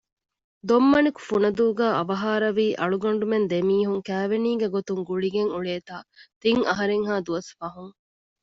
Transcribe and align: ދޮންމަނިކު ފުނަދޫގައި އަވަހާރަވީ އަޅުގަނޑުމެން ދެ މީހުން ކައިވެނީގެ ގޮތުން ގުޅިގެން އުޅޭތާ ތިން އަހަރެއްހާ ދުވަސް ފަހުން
ދޮންމަނިކު 0.67 1.21
ފުނަދޫގައި 1.27 1.95
އަވަހާރަވީ 1.97 2.67
އަޅުގަނޑުމެން 2.79 3.47
ދެ 3.51 3.59
މީހުން 3.69 4.01
ކައިވެނީގެ 4.07 4.67
ގޮތުން 4.75 5.01
ގުޅިގެން 5.09 5.51
އުޅޭތާ 5.53 5.95
ތިން 6.41 6.63
އަހަރެއްހާ 6.69 7.15
ދުވަސް 7.25 7.51
ފަހުން 7.59 7.93